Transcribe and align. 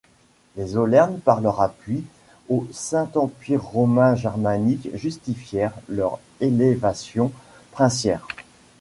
Les 0.55 0.65
Zollern 0.65 1.19
par 1.19 1.41
leur 1.41 1.61
appui 1.61 2.03
au 2.49 2.65
Saint-Empire 2.73 3.61
romain 3.63 4.15
germanique 4.15 4.89
justifièrent 4.95 5.77
leur 5.89 6.17
élévation 6.39 7.31
princière. 7.71 8.25